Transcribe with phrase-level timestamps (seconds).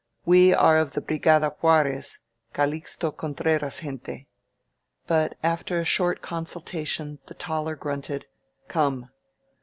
[0.25, 2.17] We are of the Brigada Juarez,
[2.55, 4.25] Calixto Contreras' gente*^
[5.05, 8.25] But after a short consulta tion the taller grunted,
[8.67, 9.11] "Come."